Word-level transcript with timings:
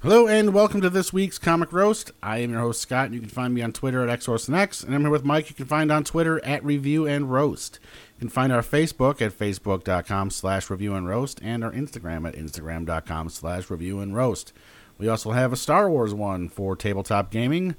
Hello 0.00 0.28
and 0.28 0.54
welcome 0.54 0.80
to 0.80 0.88
this 0.88 1.12
week's 1.12 1.40
Comic 1.40 1.72
Roast. 1.72 2.12
I 2.22 2.38
am 2.38 2.52
your 2.52 2.60
host 2.60 2.80
Scott. 2.80 3.06
And 3.06 3.14
you 3.16 3.20
can 3.20 3.30
find 3.30 3.52
me 3.52 3.62
on 3.62 3.72
Twitter 3.72 4.08
at 4.08 4.20
XOrsonX, 4.20 4.84
and 4.84 4.94
I'm 4.94 5.00
here 5.00 5.10
with 5.10 5.24
Mike. 5.24 5.48
You 5.48 5.56
can 5.56 5.66
find 5.66 5.90
on 5.90 6.04
Twitter 6.04 6.38
at 6.44 6.64
Review 6.64 7.04
and 7.04 7.32
Roast. 7.32 7.80
You 8.14 8.20
can 8.20 8.28
find 8.28 8.52
our 8.52 8.62
Facebook 8.62 9.20
at 9.20 9.36
facebook.com 9.36 10.30
slash 10.30 10.70
review 10.70 10.94
and 10.94 11.08
roast 11.08 11.40
and 11.42 11.64
our 11.64 11.72
Instagram 11.72 12.28
at 12.28 12.36
instagram.com 12.36 13.28
slash 13.30 13.68
review 13.70 13.98
and 13.98 14.14
roast. 14.14 14.52
We 14.98 15.08
also 15.08 15.32
have 15.32 15.52
a 15.52 15.56
Star 15.56 15.90
Wars 15.90 16.14
one 16.14 16.48
for 16.48 16.76
tabletop 16.76 17.32
gaming, 17.32 17.74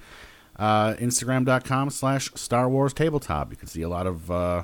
uh, 0.58 0.96
instagram.com 0.96 1.90
slash 1.90 2.34
Star 2.36 2.68
Wars 2.68 2.92
tabletop. 2.92 3.50
You 3.52 3.56
can 3.56 3.70
see 3.70 3.82
a 3.82 3.90
lot 3.90 4.08
of 4.08 4.30
uh, 4.30 4.64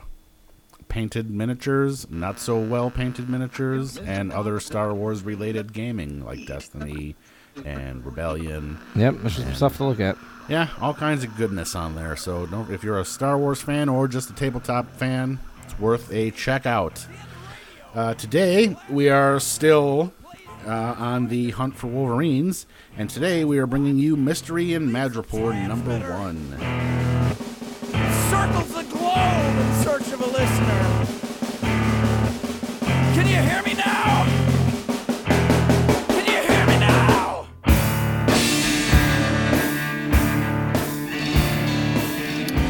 painted 0.89 1.29
miniatures, 1.29 2.05
not 2.09 2.37
so 2.37 2.59
well 2.59 2.91
painted 2.91 3.29
miniatures, 3.29 3.97
and 3.97 4.33
other 4.33 4.59
Star 4.59 4.93
Wars 4.93 5.23
related 5.23 5.71
gaming 5.71 6.25
like 6.25 6.45
Destiny 6.45 7.15
and 7.63 8.05
Rebellion. 8.05 8.77
Yep, 8.95 9.15
there's 9.21 9.35
some 9.35 9.53
stuff 9.53 9.77
to 9.77 9.85
look 9.85 9.99
at. 9.99 10.17
Yeah, 10.47 10.69
all 10.79 10.93
kinds 10.93 11.23
of 11.23 11.35
goodness 11.37 11.75
on 11.75 11.95
there. 11.95 12.15
So 12.15 12.45
don't 12.45 12.69
if 12.71 12.83
you're 12.83 12.99
a 12.99 13.05
Star 13.05 13.37
Wars 13.37 13.61
fan 13.61 13.89
or 13.89 14.07
just 14.07 14.29
a 14.29 14.33
tabletop 14.33 14.91
fan, 14.95 15.39
it's 15.63 15.79
worth 15.79 16.11
a 16.11 16.31
check 16.31 16.65
out. 16.65 17.05
Uh, 17.93 18.13
today 18.13 18.75
we 18.89 19.09
are 19.09 19.39
still 19.39 20.13
uh, 20.67 20.95
on 20.97 21.27
the 21.27 21.51
hunt 21.51 21.75
for 21.75 21.87
Wolverines, 21.87 22.65
and 22.97 23.09
today 23.09 23.45
we 23.45 23.57
are 23.57 23.67
bringing 23.67 23.97
you 23.97 24.15
Mystery 24.15 24.73
in 24.73 24.89
Madripoor 24.89 25.67
number 25.67 25.99
one. 25.99 26.35
circles 28.29 28.84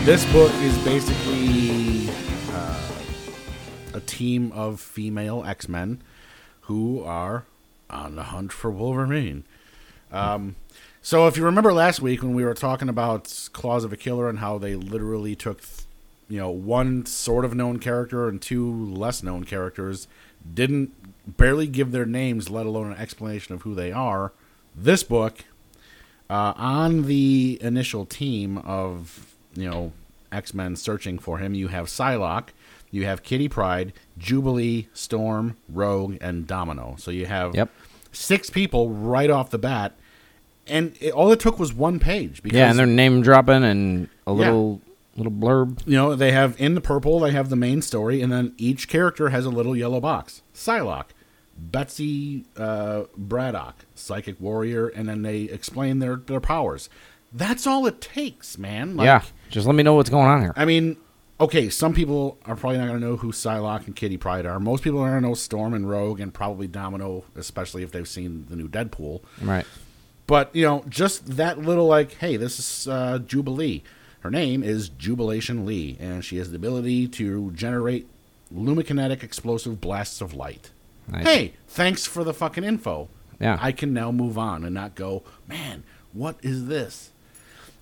This 0.06 0.24
book 0.32 0.54
is 0.62 0.78
basically 0.86 2.08
uh, 2.54 2.92
a 3.96 4.00
team 4.02 4.52
of 4.52 4.80
female 4.80 5.44
X 5.44 5.68
Men 5.68 6.00
who 6.62 7.04
are 7.04 7.46
on 7.90 8.16
the 8.16 8.26
hunt 8.26 8.54
for 8.54 8.70
Wolverine. 8.70 9.46
Um, 10.12 10.58
so, 11.02 11.26
if 11.26 11.38
you 11.38 11.44
remember 11.44 11.74
last 11.74 12.04
week 12.04 12.22
when 12.22 12.36
we 12.36 12.46
were 12.46 12.54
talking 12.54 12.88
about 12.88 13.50
Claws 13.52 13.84
of 13.84 13.92
a 13.92 13.98
Killer 13.98 14.30
and 14.30 14.38
how 14.38 14.60
they 14.60 14.76
literally 14.76 15.36
took, 15.36 15.64
you 16.30 16.38
know, 16.38 16.52
one 16.52 17.08
sort 17.08 17.44
of 17.44 17.56
known 17.56 17.80
character 17.80 18.28
and 18.28 18.40
two 18.40 18.72
less 18.86 19.24
known 19.24 19.44
characters, 19.44 20.08
didn't 20.54 20.94
barely 21.36 21.66
give 21.66 21.92
their 21.92 22.06
names, 22.06 22.52
let 22.52 22.68
alone 22.68 22.92
an 22.92 22.98
explanation 23.00 23.56
of 23.56 23.64
who 23.64 23.74
they 23.74 23.92
are. 23.92 24.34
This 24.76 25.02
book, 25.02 25.46
uh, 26.30 26.54
on 26.58 27.08
the 27.08 27.58
initial 27.60 28.06
team 28.06 28.60
of 28.60 29.35
you 29.56 29.70
know 29.70 29.92
X 30.32 30.54
Men 30.54 30.76
searching 30.76 31.18
for 31.20 31.38
him, 31.40 31.54
you 31.54 31.68
have 31.70 31.88
Psylocke, 31.88 32.50
you 32.92 33.06
have 33.06 33.24
Kitty 33.24 33.48
Pryde, 33.50 33.94
Jubilee, 34.18 34.88
Storm, 34.94 35.58
Rogue, 35.70 36.18
and 36.22 36.46
Domino. 36.48 36.96
So 36.98 37.12
you 37.12 37.26
have 37.26 37.56
Yep. 37.56 37.70
six 38.12 38.50
people 38.50 38.90
right 38.90 39.30
off 39.30 39.50
the 39.50 39.58
bat, 39.58 39.94
and 40.68 40.94
it, 41.00 41.12
all 41.14 41.32
it 41.32 41.40
took 41.40 41.60
was 41.60 41.74
one 41.74 42.00
page. 42.00 42.42
Because 42.44 42.58
Yeah, 42.58 42.70
and 42.70 42.78
they're 42.80 42.86
name 42.86 43.22
dropping 43.22 43.64
and 43.64 44.10
a 44.28 44.34
little 44.34 44.82
little 45.18 45.32
blurb. 45.32 45.80
you 45.86 45.96
know 45.96 46.14
they 46.16 46.32
have 46.34 46.60
in 46.60 46.76
the 46.76 46.82
purple 46.82 47.20
they 47.22 47.32
have 47.32 47.50
the 47.50 47.56
main 47.56 47.82
story, 47.82 48.22
and 48.22 48.32
then 48.32 48.54
each 48.58 48.88
character 48.90 49.30
has 49.30 49.46
a 49.46 49.50
little 49.50 49.76
yellow 49.76 50.00
box. 50.02 50.42
Psylocke. 50.54 51.08
Betsy 51.58 52.44
uh, 52.58 53.04
Braddock, 53.18 53.86
psychic 53.96 54.40
warrior, 54.42 54.88
and 54.90 55.08
then 55.08 55.22
they 55.22 55.44
explain 55.44 56.00
their, 56.00 56.18
their 56.18 56.42
powers. 56.42 56.90
That's 57.32 57.66
all 57.66 57.86
it 57.86 58.02
takes, 58.02 58.58
man. 58.58 58.98
Like, 58.98 59.06
yeah, 59.06 59.22
just 59.50 59.68
let 59.68 59.76
me 59.76 59.84
know 59.84 59.96
what's 59.96 60.10
going 60.10 60.28
on 60.28 60.42
here. 60.42 60.54
I 60.56 60.66
mean, 60.66 60.98
okay, 61.40 61.70
some 61.70 61.94
people 61.94 62.38
are 62.46 62.56
probably 62.56 62.78
not 62.78 62.88
going 62.88 63.00
to 63.00 63.06
know 63.06 63.16
who 63.18 63.32
Psylocke 63.32 63.88
and 63.88 63.96
Kitty 63.96 64.18
Pryde 64.18 64.46
are. 64.46 64.60
Most 64.60 64.84
people 64.84 65.00
are 65.00 65.10
going 65.10 65.22
to 65.22 65.28
know 65.30 65.34
Storm 65.34 65.74
and 65.74 65.90
Rogue 65.90 66.20
and 66.20 66.34
probably 66.34 66.68
Domino, 66.68 67.24
especially 67.36 67.84
if 67.84 67.92
they've 67.92 68.08
seen 68.08 68.46
the 68.50 68.56
new 68.56 68.68
Deadpool. 68.68 69.22
Right. 69.42 69.66
But, 70.28 70.56
you 70.56 70.66
know, 70.66 70.84
just 70.90 71.38
that 71.38 71.60
little, 71.60 71.88
like, 71.88 72.14
hey, 72.14 72.38
this 72.38 72.58
is 72.58 72.88
uh, 72.88 73.20
Jubilee. 73.20 73.84
Her 74.22 74.32
name 74.32 74.64
is 74.64 74.90
Jubilation 74.90 75.66
Lee, 75.66 75.98
and 76.00 76.26
she 76.26 76.38
has 76.38 76.50
the 76.50 76.56
ability 76.56 77.08
to 77.10 77.52
generate 77.52 78.08
lumikinetic 78.54 79.22
explosive 79.22 79.80
blasts 79.80 80.22
of 80.22 80.34
light. 80.34 80.72
Nice. 81.08 81.26
Hey, 81.26 81.54
thanks 81.68 82.08
for 82.08 82.24
the 82.24 82.34
fucking 82.34 82.64
info. 82.64 83.08
Yeah. 83.40 83.60
I 83.62 83.72
can 83.72 83.94
now 83.94 84.12
move 84.12 84.38
on 84.38 84.64
and 84.64 84.74
not 84.74 84.96
go, 84.96 85.22
man, 85.48 85.84
what 86.14 86.38
is 86.42 86.66
this? 86.66 87.12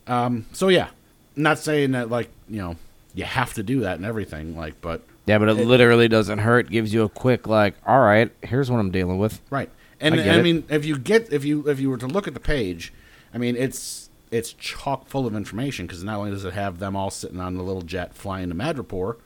Um, 0.08 0.46
so 0.52 0.68
yeah, 0.68 0.90
not 1.36 1.60
saying 1.60 1.92
that 1.92 2.10
like 2.10 2.30
you 2.50 2.58
know 2.62 2.76
you 3.14 3.24
have 3.26 3.54
to 3.56 3.64
do 3.64 3.82
that 3.82 3.98
and 3.98 4.06
everything 4.06 4.56
like, 4.58 4.80
but 4.82 5.02
Yeah, 5.26 5.38
but 5.38 5.50
it, 5.50 5.54
literally 5.68 6.08
doesn't 6.08 6.40
hurt. 6.40 6.70
Gives 6.70 6.94
you 6.94 7.04
a 7.04 7.10
quick 7.10 7.48
like, 7.48 7.76
all 7.86 8.02
right, 8.02 8.32
here's 8.44 8.70
what 8.72 8.80
I'm 8.80 8.92
dealing 8.92 9.18
with. 9.18 9.40
right. 9.50 9.70
And 10.00 10.20
I 10.20 10.40
I, 10.40 10.42
mean, 10.42 10.66
if 10.70 10.84
you 10.86 10.98
get 10.98 11.32
if 11.32 11.46
you 11.46 11.68
if 11.70 11.80
you 11.80 11.90
were 11.90 11.98
to 11.98 12.08
look 12.08 12.28
at 12.28 12.34
the 12.34 12.40
page, 12.42 12.92
I 13.34 13.38
mean, 13.38 13.56
it's 13.56 14.10
it's 14.32 14.52
chock 14.54 15.08
full 15.08 15.26
of 15.28 15.36
information 15.36 15.86
because 15.86 16.04
not 16.04 16.18
only 16.18 16.32
does 16.32 16.44
it 16.44 16.54
have 16.54 16.80
them 16.80 16.96
all 16.96 17.10
sitting 17.12 17.40
on 17.40 17.56
the 17.56 17.64
little 17.64 17.84
jet 17.84 18.14
flying 18.16 18.50
to 18.50 18.56
Madripoor, 18.56 19.18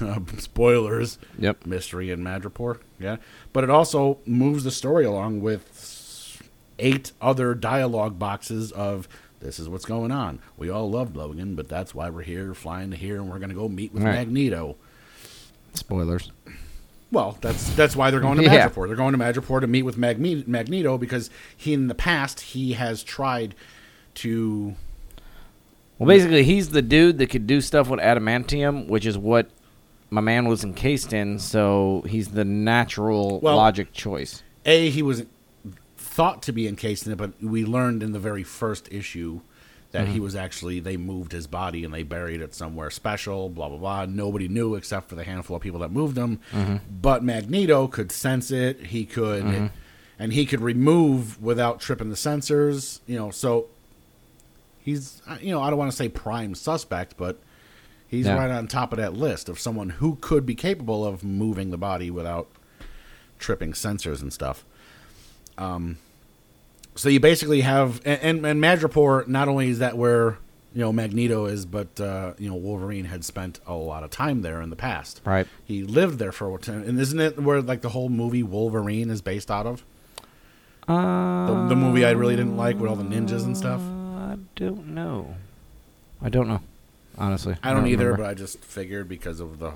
spoilers, 0.38 1.18
Yep. 1.38 1.66
mystery 1.66 2.10
in 2.10 2.20
Madripoor, 2.20 2.78
yeah, 2.98 3.16
but 3.52 3.62
it 3.64 3.70
also 3.70 4.18
moves 4.26 4.64
the 4.64 4.70
story 4.70 5.04
along 5.04 5.40
with 5.40 6.40
eight 6.78 7.12
other 7.20 7.54
dialogue 7.54 8.18
boxes 8.18 8.72
of 8.72 9.06
this 9.42 9.58
is 9.58 9.68
what's 9.68 9.84
going 9.84 10.10
on. 10.12 10.38
We 10.56 10.70
all 10.70 10.90
loved 10.90 11.16
Logan, 11.16 11.54
but 11.54 11.68
that's 11.68 11.94
why 11.94 12.08
we're 12.10 12.22
here, 12.22 12.54
flying 12.54 12.90
to 12.90 12.96
here, 12.96 13.16
and 13.16 13.30
we're 13.30 13.38
going 13.38 13.48
to 13.50 13.54
go 13.54 13.68
meet 13.68 13.92
with 13.92 14.02
Right. 14.02 14.14
Magneto. 14.14 14.76
Spoilers. 15.74 16.30
Well, 17.10 17.36
that's 17.40 17.74
that's 17.74 17.94
why 17.94 18.10
they're 18.10 18.20
going 18.20 18.38
to 18.38 18.44
Yeah. 18.50 18.68
Madripoor. 18.68 18.86
They're 18.86 18.96
going 18.96 19.12
to 19.12 19.18
Madripoor 19.18 19.60
to 19.60 19.66
meet 19.66 19.82
with 19.82 19.98
Magne- 19.98 20.44
Magneto 20.46 20.96
because 20.98 21.28
he, 21.56 21.72
in 21.74 21.88
the 21.88 21.94
past, 21.94 22.40
he 22.40 22.72
has 22.74 23.02
tried 23.02 23.54
to. 24.16 24.74
Well, 25.98 26.06
basically, 26.08 26.42
he's 26.44 26.70
the 26.70 26.82
dude 26.82 27.18
that 27.18 27.28
could 27.28 27.46
do 27.46 27.60
stuff 27.60 27.88
with 27.88 28.00
adamantium, 28.00 28.88
which 28.88 29.06
is 29.06 29.16
what 29.18 29.50
my 30.10 30.20
man 30.20 30.46
was 30.48 30.64
encased 30.64 31.12
in. 31.12 31.38
So 31.38 32.02
he's 32.08 32.28
the 32.28 32.44
natural 32.44 33.40
Well- 33.40 33.56
logic 33.56 33.92
choice. 33.92 34.42
A, 34.64 34.90
he 34.90 35.02
was 35.02 35.24
thought 36.12 36.42
to 36.42 36.52
be 36.52 36.68
encased 36.68 37.06
in 37.06 37.12
it, 37.12 37.16
but 37.16 37.32
we 37.42 37.64
learned 37.64 38.02
in 38.02 38.12
the 38.12 38.18
very 38.18 38.42
first 38.42 38.92
issue 38.92 39.40
that 39.92 40.08
he 40.08 40.14
mm-hmm. 40.14 40.24
was 40.24 40.36
actually 40.36 40.80
they 40.80 40.96
moved 40.96 41.32
his 41.32 41.46
body 41.46 41.84
and 41.84 41.92
they 41.92 42.02
buried 42.02 42.40
it 42.40 42.54
somewhere 42.54 42.90
special. 42.90 43.48
Blah 43.48 43.68
blah 43.70 43.78
blah. 43.78 44.06
Nobody 44.06 44.48
knew 44.48 44.74
except 44.74 45.08
for 45.08 45.14
the 45.14 45.24
handful 45.24 45.56
of 45.56 45.62
people 45.62 45.80
that 45.80 45.90
moved 45.90 46.16
him. 46.16 46.40
Mm-hmm. 46.52 46.76
But 47.00 47.22
Magneto 47.22 47.86
could 47.88 48.12
sense 48.12 48.50
it. 48.50 48.86
He 48.86 49.04
could, 49.04 49.44
mm-hmm. 49.44 49.66
and 50.18 50.32
he 50.32 50.44
could 50.46 50.60
remove 50.60 51.42
without 51.42 51.80
tripping 51.80 52.10
the 52.10 52.16
sensors. 52.16 53.00
You 53.06 53.18
know, 53.18 53.30
so 53.30 53.66
he's 54.82 55.22
you 55.40 55.50
know 55.50 55.62
I 55.62 55.70
don't 55.70 55.78
want 55.78 55.90
to 55.90 55.96
say 55.96 56.08
prime 56.08 56.54
suspect, 56.54 57.16
but 57.16 57.38
he's 58.08 58.26
Yeah. 58.26 58.36
right 58.36 58.50
on 58.50 58.68
top 58.68 58.92
of 58.92 58.98
that 58.98 59.14
list 59.14 59.48
of 59.48 59.58
someone 59.58 59.90
who 59.90 60.16
could 60.20 60.44
be 60.44 60.54
capable 60.54 61.06
of 61.06 61.24
moving 61.24 61.70
the 61.70 61.78
body 61.78 62.10
without 62.10 62.48
tripping 63.38 63.72
sensors 63.72 64.22
and 64.22 64.32
stuff. 64.32 64.64
Um, 65.58 65.98
so 66.94 67.08
you 67.08 67.20
basically 67.20 67.62
have 67.62 68.00
and, 68.04 68.20
and, 68.22 68.46
and 68.46 68.62
Madripoor. 68.62 69.26
Not 69.26 69.48
only 69.48 69.68
is 69.70 69.78
that 69.78 69.96
where 69.96 70.38
you 70.74 70.80
know 70.80 70.92
Magneto 70.92 71.46
is, 71.46 71.64
but 71.66 72.00
uh, 72.00 72.32
you 72.38 72.48
know 72.48 72.56
Wolverine 72.56 73.06
had 73.06 73.24
spent 73.24 73.60
a 73.66 73.74
lot 73.74 74.02
of 74.02 74.10
time 74.10 74.42
there 74.42 74.60
in 74.60 74.70
the 74.70 74.76
past. 74.76 75.20
Right. 75.24 75.46
He 75.64 75.82
lived 75.84 76.18
there 76.18 76.32
for 76.32 76.54
a 76.54 76.58
time, 76.58 76.82
and 76.82 76.98
isn't 77.00 77.20
it 77.20 77.38
where 77.40 77.60
like 77.62 77.80
the 77.82 77.90
whole 77.90 78.08
movie 78.08 78.42
Wolverine 78.42 79.10
is 79.10 79.22
based 79.22 79.50
out 79.50 79.66
of? 79.66 79.82
Uh, 80.88 81.46
The, 81.46 81.68
the 81.70 81.76
movie 81.76 82.04
I 82.04 82.10
really 82.10 82.36
didn't 82.36 82.56
like 82.56 82.78
with 82.78 82.90
all 82.90 82.96
the 82.96 83.04
ninjas 83.04 83.44
and 83.44 83.56
stuff. 83.56 83.80
I 83.80 84.36
don't 84.56 84.88
know. 84.88 85.36
I 86.20 86.28
don't 86.28 86.48
know. 86.48 86.60
Honestly, 87.18 87.56
I 87.62 87.72
don't 87.74 87.86
either, 87.86 88.06
remember. 88.06 88.24
but 88.24 88.30
I 88.30 88.34
just 88.34 88.64
figured 88.64 89.08
because 89.08 89.38
of 89.40 89.58
the 89.58 89.72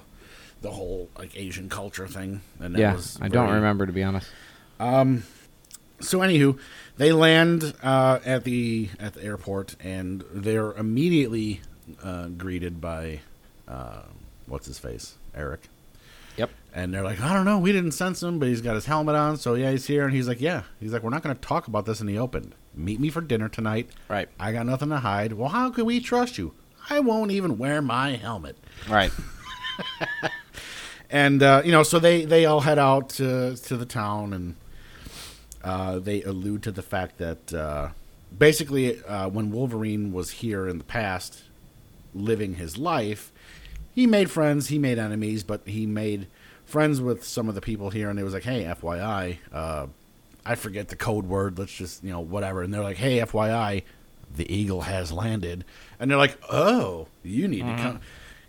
the 0.63 0.71
whole 0.71 1.09
like 1.19 1.37
Asian 1.37 1.69
culture 1.69 2.07
thing. 2.09 2.41
And 2.59 2.75
that 2.75 2.79
yeah, 2.81 2.95
was 2.95 3.19
I 3.21 3.29
don't 3.29 3.53
remember 3.53 3.85
to 3.87 3.93
be 3.93 4.03
honest. 4.03 4.29
So, 6.01 6.19
anywho, 6.19 6.59
they 6.97 7.13
land 7.13 7.75
uh, 7.83 8.21
at 8.25 8.45
the 8.45 8.91
at 8.99 9.15
the 9.15 9.25
airport, 9.25 9.77
and 9.81 10.25
they're 10.33 10.73
immediately 10.73 11.61
uh, 12.03 12.29
greeted 12.29 12.81
by 12.81 13.21
uh, 13.69 14.03
what's 14.47 14.67
his 14.67 14.79
face, 14.79 15.15
Eric. 15.35 15.69
Yep. 16.37 16.51
And 16.75 16.93
they're 16.93 17.03
like, 17.03 17.21
I 17.21 17.33
don't 17.33 17.47
know, 17.47 17.59
we 17.59 17.73
didn't 17.73 17.93
sense 17.93 18.23
him, 18.23 18.39
but 18.39 18.49
he's 18.49 18.61
got 18.61 18.75
his 18.75 18.87
helmet 18.87 19.15
on, 19.15 19.39
so 19.39 19.55
yeah, 19.55 19.71
he's 19.71 19.87
here. 19.87 20.05
And 20.05 20.15
he's 20.15 20.29
like, 20.29 20.41
yeah, 20.41 20.63
he's 20.81 20.93
like, 20.93 21.03
we're 21.03 21.11
not 21.11 21.23
going 21.23 21.35
to 21.35 21.41
talk 21.41 21.67
about 21.67 21.87
this 21.87 22.01
in 22.01 22.07
the 22.07 22.19
open. 22.19 22.53
Meet 22.75 23.01
me 23.01 23.09
for 23.09 23.23
dinner 23.23 23.49
tonight. 23.49 23.89
Right. 24.09 24.29
I 24.39 24.53
got 24.53 24.67
nothing 24.67 24.91
to 24.91 24.99
hide. 24.99 25.33
Well, 25.33 25.49
how 25.49 25.71
can 25.71 25.87
we 25.87 26.01
trust 26.01 26.37
you? 26.37 26.53
I 26.91 27.01
won't 27.01 27.31
even 27.31 27.59
wear 27.59 27.81
my 27.81 28.17
helmet. 28.17 28.57
Right. 28.89 29.11
and 31.11 31.43
uh, 31.43 31.63
you 31.65 31.73
know, 31.73 31.83
so 31.83 31.99
they 31.99 32.25
they 32.25 32.47
all 32.47 32.61
head 32.61 32.79
out 32.79 33.09
to 33.11 33.57
to 33.57 33.77
the 33.77 33.87
town, 33.87 34.33
and 34.33 34.55
uh, 35.67 35.99
they 35.99 36.23
allude 36.23 36.63
to 36.63 36.71
the 36.71 36.83
fact 36.83 37.19
that 37.19 37.53
uh, 37.53 37.89
basically 38.37 39.03
uh, 39.05 39.29
when 39.29 39.51
Wolverine 39.51 40.13
was 40.13 40.31
here 40.31 40.69
in 40.69 40.79
the 40.79 40.85
past, 40.85 41.43
living 42.15 42.55
his 42.55 42.79
life, 42.79 43.33
he 43.93 44.07
made 44.07 44.31
friends, 44.31 44.69
he 44.69 44.79
made 44.79 44.97
enemies, 44.99 45.43
but 45.43 45.63
he 45.67 45.85
made 45.85 46.29
friends 46.65 47.01
with 47.01 47.25
some 47.25 47.49
of 47.49 47.57
the 47.57 47.61
people 47.61 47.91
here, 47.91 48.09
and 48.09 48.19
it 48.19 48.23
was 48.23 48.33
like, 48.33 48.45
hey, 48.45 48.65
FYI, 48.65 49.39
uh, 49.53 49.87
I 50.45 50.55
forget 50.55 50.89
the 50.89 50.97
code 50.97 51.27
word. 51.27 51.59
Let's 51.59 51.75
just 51.75 52.05
you 52.05 52.13
know 52.13 52.21
whatever, 52.21 52.63
and 52.63 52.73
they're 52.73 52.83
like, 52.83 52.99
hey, 52.99 53.19
FYI, 53.19 53.83
the 54.37 54.53
eagle 54.55 54.83
has 54.83 55.11
landed, 55.11 55.65
and 55.99 56.09
they're 56.09 56.19
like, 56.19 56.39
oh, 56.49 57.09
you 57.25 57.49
need 57.49 57.67
to 57.67 57.77
come. 57.77 58.01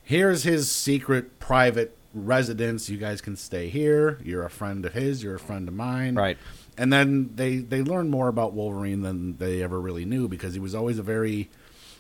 Here's 0.04 0.44
his 0.44 0.69
secret 0.69 1.40
private 1.40 1.98
residence. 2.14 2.90
You 2.90 2.98
guys 2.98 3.22
can 3.22 3.36
stay 3.36 3.69
here. 3.69 4.19
You're 4.24 4.44
a 4.46 4.50
friend 4.50 4.86
of 4.86 4.94
his. 4.94 5.24
You're 5.24 5.36
a 5.36 5.40
friend 5.40 5.68
of 5.68 5.74
mine. 5.74 6.16
Right. 6.16 6.38
And 6.78 6.94
then 6.94 7.32
they 7.36 7.58
they 7.58 7.82
learn 7.82 8.10
more 8.10 8.28
about 8.28 8.54
Wolverine 8.54 9.02
than 9.02 9.38
they 9.38 9.64
ever 9.64 9.80
really 9.82 10.06
knew 10.06 10.28
because 10.28 10.54
he 10.54 10.60
was 10.60 10.76
always 10.76 11.00
a 11.00 11.04
very 11.04 11.50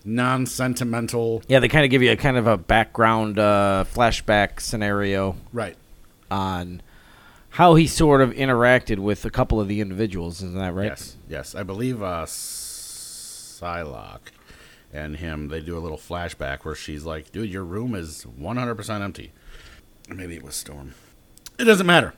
non-sentimental. 0.05 1.41
Yeah, 1.47 1.59
they 1.59 1.67
kind 1.67 1.83
of 1.83 1.89
give 1.91 2.03
you 2.03 2.11
a 2.11 2.15
kind 2.15 2.37
of 2.37 2.45
a 2.47 2.57
background 2.57 3.39
uh, 3.39 3.85
flashback 3.91 4.59
scenario 4.59 5.35
Right. 5.51 5.75
on 6.29 6.81
how 7.49 7.73
he 7.75 7.87
sort 7.87 8.21
of 8.21 8.29
interacted 8.31 8.99
with 8.99 9.25
a 9.25 9.29
couple 9.31 9.59
of 9.59 9.67
the 9.67 9.81
individuals. 9.81 10.43
Isn't 10.43 10.57
that 10.59 10.73
right? 10.75 10.85
Yes. 10.89 11.15
Yes. 11.27 11.55
I 11.55 11.63
believe 11.63 12.03
uh, 12.03 12.25
Psylocke 12.27 14.29
and 14.93 15.17
him 15.17 15.47
they 15.49 15.59
do 15.59 15.75
a 15.77 15.79
little 15.79 15.97
flashback 15.97 16.59
where 16.65 16.75
she's 16.75 17.03
like, 17.03 17.31
"Dude, 17.31 17.49
your 17.49 17.63
room 17.63 17.95
is 17.95 18.25
100% 18.39 19.01
empty." 19.01 19.31
Maybe 20.09 20.35
it 20.35 20.43
was 20.43 20.55
Storm. 20.55 20.93
It 21.59 21.65
doesn't 21.65 21.87
matter. 21.87 22.13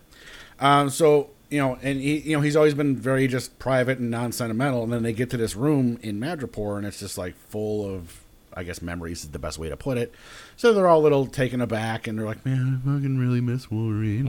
Um, 0.59 0.89
so 0.89 1.29
you 1.49 1.59
know, 1.59 1.77
and 1.81 1.99
he, 1.99 2.19
you 2.19 2.35
know, 2.35 2.41
he's 2.41 2.55
always 2.55 2.73
been 2.73 2.95
very 2.95 3.27
just 3.27 3.57
private 3.59 3.97
and 3.97 4.11
non-sentimental. 4.11 4.83
And 4.83 4.93
then 4.93 5.03
they 5.03 5.13
get 5.13 5.29
to 5.31 5.37
this 5.37 5.55
room 5.55 5.99
in 6.01 6.19
Madripoor, 6.19 6.77
and 6.77 6.85
it's 6.85 6.99
just 6.99 7.17
like 7.17 7.35
full 7.49 7.85
of, 7.93 8.21
I 8.53 8.63
guess, 8.63 8.81
memories 8.81 9.23
is 9.23 9.29
the 9.31 9.39
best 9.39 9.57
way 9.57 9.69
to 9.69 9.77
put 9.77 9.97
it. 9.97 10.13
So 10.57 10.73
they're 10.73 10.87
all 10.87 10.99
a 10.99 11.01
little 11.01 11.25
taken 11.25 11.61
aback, 11.61 12.07
and 12.07 12.17
they're 12.19 12.25
like, 12.25 12.45
"Man, 12.45 12.81
I 12.83 12.87
fucking 12.87 13.17
really 13.17 13.41
miss 13.41 13.71
Wolverine." 13.71 14.27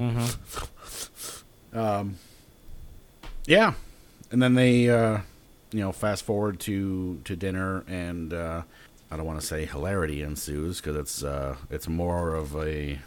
Um, 1.73 2.17
yeah, 3.47 3.75
and 4.31 4.43
then 4.43 4.55
they, 4.55 4.89
uh, 4.89 5.19
you 5.73 5.81
know, 5.81 5.93
fast 5.93 6.25
forward 6.25 6.59
to 6.61 7.21
to 7.25 7.37
dinner, 7.37 7.85
and 7.87 8.33
uh, 8.33 8.63
I 9.11 9.17
don't 9.17 9.27
want 9.27 9.41
to 9.41 9.47
say 9.47 9.67
hilarity 9.67 10.23
ensues 10.23 10.81
because 10.81 10.97
it's 10.97 11.23
uh, 11.23 11.57
it's 11.71 11.87
more 11.89 12.35
of 12.35 12.57
a 12.57 12.99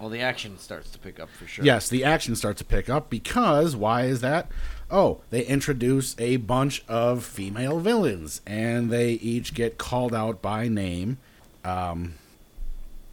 Well, 0.00 0.10
the 0.10 0.20
action 0.20 0.58
starts 0.58 0.90
to 0.90 0.98
pick 0.98 1.18
up 1.18 1.28
for 1.30 1.46
sure. 1.46 1.64
Yes, 1.64 1.88
the 1.88 2.04
action 2.04 2.36
starts 2.36 2.58
to 2.58 2.64
pick 2.64 2.88
up 2.88 3.10
because 3.10 3.74
why 3.74 4.04
is 4.04 4.20
that? 4.20 4.46
Oh, 4.90 5.20
they 5.30 5.44
introduce 5.44 6.14
a 6.18 6.36
bunch 6.36 6.84
of 6.88 7.24
female 7.24 7.80
villains, 7.80 8.40
and 8.46 8.90
they 8.90 9.12
each 9.12 9.54
get 9.54 9.76
called 9.76 10.14
out 10.14 10.40
by 10.40 10.68
name. 10.68 11.18
Um, 11.64 12.14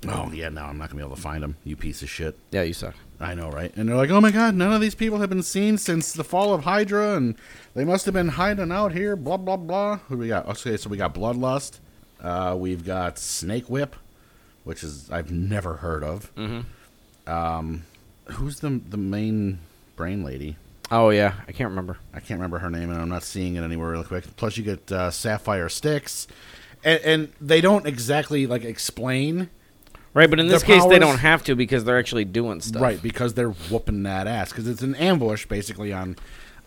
oh 0.07 0.31
yeah, 0.31 0.49
now 0.49 0.67
I'm 0.67 0.77
not 0.77 0.89
gonna 0.89 1.01
be 1.01 1.05
able 1.05 1.15
to 1.15 1.21
find 1.21 1.43
them. 1.43 1.57
You 1.63 1.75
piece 1.75 2.01
of 2.01 2.09
shit. 2.09 2.37
Yeah, 2.51 2.61
you 2.63 2.73
suck. 2.73 2.95
I 3.19 3.33
know, 3.33 3.49
right? 3.49 3.75
And 3.75 3.89
they're 3.89 3.95
like, 3.95 4.09
"Oh 4.09 4.21
my 4.21 4.31
god, 4.31 4.55
none 4.55 4.71
of 4.71 4.81
these 4.81 4.95
people 4.95 5.19
have 5.19 5.29
been 5.29 5.43
seen 5.43 5.77
since 5.77 6.13
the 6.13 6.23
fall 6.23 6.53
of 6.53 6.63
Hydra, 6.63 7.15
and 7.15 7.35
they 7.73 7.83
must 7.83 8.05
have 8.05 8.13
been 8.13 8.29
hiding 8.29 8.71
out 8.71 8.91
here." 8.93 9.15
Blah 9.15 9.37
blah 9.37 9.57
blah. 9.57 9.97
Who 10.07 10.15
do 10.15 10.19
we 10.21 10.27
got? 10.27 10.47
Okay, 10.47 10.77
so 10.77 10.89
we 10.89 10.97
got 10.97 11.13
Bloodlust. 11.13 11.79
Uh, 12.21 12.55
we've 12.57 12.85
got 12.85 13.19
Snake 13.19 13.69
Whip, 13.69 13.95
which 14.63 14.83
is 14.83 15.09
I've 15.11 15.31
never 15.31 15.77
heard 15.77 16.03
of. 16.03 16.33
Mm-hmm. 16.35 16.61
Um, 17.27 17.83
who's 18.25 18.59
the 18.59 18.81
the 18.89 18.97
main 18.97 19.59
brain 19.95 20.23
lady? 20.23 20.57
Oh 20.91 21.09
yeah, 21.09 21.33
I 21.47 21.51
can't 21.51 21.69
remember. 21.69 21.97
I 22.13 22.19
can't 22.19 22.39
remember 22.39 22.59
her 22.59 22.69
name, 22.69 22.89
and 22.91 23.01
I'm 23.01 23.09
not 23.09 23.23
seeing 23.23 23.55
it 23.55 23.61
anywhere 23.61 23.91
real 23.91 24.03
quick. 24.03 24.23
Plus, 24.37 24.57
you 24.57 24.63
get 24.63 24.91
uh, 24.91 25.09
Sapphire 25.09 25.67
Styx, 25.69 26.27
and, 26.83 27.01
and 27.03 27.33
they 27.41 27.61
don't 27.61 27.87
exactly 27.87 28.45
like 28.45 28.63
explain 28.63 29.49
Right, 30.15 30.29
but 30.29 30.39
in 30.39 30.47
this 30.47 30.63
case, 30.63 30.85
they 30.85 30.97
don't 30.97 31.17
have 31.17 31.43
to 31.43 31.55
because 31.55 31.83
they're 31.83 31.99
actually 31.99 32.23
doing 32.23 32.61
stuff. 32.61 32.81
right 32.81 33.01
because 33.01 33.33
they're 33.33 33.49
whooping 33.49 34.03
that 34.03 34.27
ass 34.27 34.49
because 34.49 34.65
it's 34.65 34.81
an 34.81 34.95
ambush 34.95 35.45
basically 35.45 35.91
on 35.91 36.15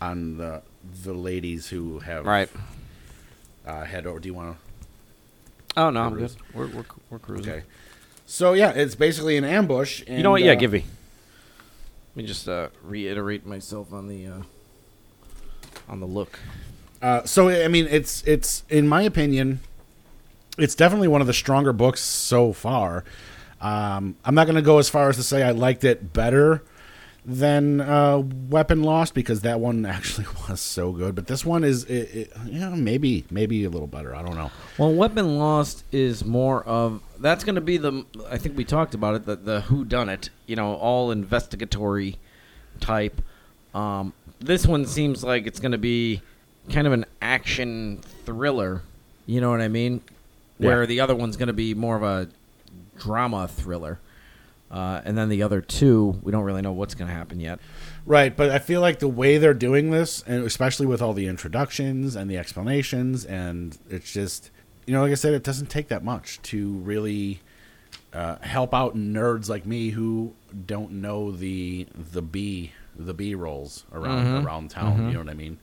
on 0.02 0.36
the 0.36 0.60
the 1.02 1.14
ladies 1.14 1.66
who 1.68 2.00
have 2.00 2.26
Right. 2.26 2.50
uh, 3.66 3.84
head 3.84 4.06
over. 4.06 4.18
Do 4.20 4.28
you 4.28 4.34
want 4.34 4.54
to? 4.54 5.80
Oh 5.80 5.88
no, 5.88 6.02
I'm 6.02 6.14
good. 6.18 6.30
We're 6.52 6.66
we're, 6.66 6.84
we're 7.08 7.18
cruising. 7.18 7.50
Okay. 7.50 7.62
So 8.30 8.52
yeah, 8.52 8.72
it's 8.72 8.94
basically 8.94 9.38
an 9.38 9.44
ambush. 9.44 10.02
And, 10.06 10.18
You 10.18 10.22
know 10.22 10.32
what? 10.32 10.42
Yeah, 10.42 10.52
uh, 10.52 10.56
me. 10.56 10.84
Let 12.14 12.16
me 12.16 12.26
just 12.26 12.46
uh, 12.46 12.68
reiterate 12.84 13.46
myself 13.46 13.90
on 13.90 14.06
the 14.06 14.26
uh, 14.26 14.42
on 15.88 16.00
the 16.00 16.06
look. 16.06 16.38
Uh, 17.00 17.24
so 17.24 17.48
I 17.48 17.68
mean, 17.68 17.86
it's 17.90 18.22
it's 18.24 18.64
in 18.68 18.86
my 18.86 19.00
opinion, 19.00 19.60
it's 20.58 20.74
definitely 20.74 21.08
one 21.08 21.22
of 21.22 21.26
the 21.26 21.32
stronger 21.32 21.72
books 21.72 22.02
so 22.02 22.52
far. 22.52 23.02
Um, 23.62 24.14
I'm 24.26 24.34
not 24.34 24.44
going 24.46 24.56
to 24.56 24.62
go 24.62 24.76
as 24.78 24.90
far 24.90 25.08
as 25.08 25.16
to 25.16 25.22
say 25.22 25.42
I 25.42 25.52
liked 25.52 25.82
it 25.82 26.12
better 26.12 26.62
than 27.24 27.80
uh, 27.80 28.18
Weapon 28.48 28.82
Lost 28.82 29.14
because 29.14 29.42
that 29.42 29.60
one 29.60 29.84
actually 29.98 30.26
was 30.48 30.60
so 30.60 30.92
good. 30.92 31.14
But 31.14 31.26
this 31.26 31.44
one 31.44 31.64
is, 31.64 31.84
it, 31.84 32.14
it, 32.14 32.32
yeah, 32.46 32.70
maybe 32.70 33.24
maybe 33.30 33.64
a 33.64 33.70
little 33.70 33.86
better. 33.86 34.14
I 34.14 34.22
don't 34.22 34.36
know. 34.36 34.50
Well, 34.78 34.94
Weapon 34.94 35.38
Lost 35.38 35.84
is 35.92 36.24
more 36.24 36.62
of 36.64 37.02
that's 37.20 37.44
going 37.44 37.56
to 37.56 37.60
be 37.60 37.76
the 37.76 38.04
I 38.30 38.38
think 38.38 38.56
we 38.56 38.64
talked 38.64 38.94
about 38.94 39.14
it 39.14 39.26
the 39.26 39.36
the 39.36 39.60
who 39.62 39.84
done 39.84 40.08
it, 40.08 40.30
you 40.46 40.56
know, 40.56 40.74
all 40.74 41.10
investigatory 41.10 42.16
type. 42.80 43.20
Um, 43.74 44.12
this 44.40 44.66
one 44.66 44.86
seems 44.86 45.22
like 45.24 45.46
it's 45.46 45.60
going 45.60 45.72
to 45.72 45.78
be 45.78 46.22
kind 46.70 46.86
of 46.86 46.92
an 46.92 47.04
action 47.20 48.00
thriller, 48.24 48.82
you 49.26 49.40
know 49.40 49.50
what 49.50 49.60
I 49.60 49.68
mean? 49.68 50.00
Where 50.58 50.82
Yeah. 50.82 50.86
the 50.86 51.00
other 51.00 51.14
one's 51.14 51.36
going 51.36 51.48
to 51.48 51.52
be 51.52 51.74
more 51.74 51.96
of 51.96 52.02
a 52.02 52.28
drama 52.98 53.48
thriller. 53.48 53.98
Uh, 54.70 55.00
and 55.04 55.16
then 55.16 55.28
the 55.30 55.42
other 55.42 55.60
two, 55.62 56.18
we 56.22 56.30
don't 56.30 56.44
really 56.44 56.60
know 56.60 56.72
what's 56.72 56.94
going 56.94 57.08
to 57.08 57.14
happen 57.14 57.40
yet. 57.40 57.58
Right, 58.04 58.36
but 58.36 58.50
I 58.50 58.58
feel 58.58 58.80
like 58.82 58.98
the 58.98 59.08
way 59.08 59.38
they're 59.38 59.54
doing 59.54 59.90
this, 59.90 60.22
and 60.26 60.44
especially 60.44 60.86
with 60.86 61.00
all 61.00 61.14
the 61.14 61.26
introductions 61.26 62.14
and 62.16 62.30
the 62.30 62.36
explanations, 62.36 63.24
and 63.24 63.78
it's 63.88 64.12
just, 64.12 64.50
you 64.86 64.92
know, 64.92 65.02
like 65.02 65.12
I 65.12 65.14
said, 65.14 65.32
it 65.34 65.42
doesn't 65.42 65.70
take 65.70 65.88
that 65.88 66.04
much 66.04 66.40
to 66.42 66.72
really 66.72 67.40
uh, 68.12 68.36
help 68.40 68.74
out 68.74 68.94
nerds 68.96 69.48
like 69.48 69.64
me 69.66 69.90
who 69.90 70.34
don't 70.66 70.92
know 70.92 71.30
the 71.30 71.86
the 71.94 72.22
B 72.22 72.72
the 72.98 73.12
B 73.14 73.34
rolls 73.34 73.84
around 73.92 74.26
Mhm. 74.26 74.44
around 74.44 74.70
town. 74.70 75.06
You 75.08 75.12
know 75.14 75.20
what 75.20 75.28
I 75.28 75.34
mean? 75.34 75.58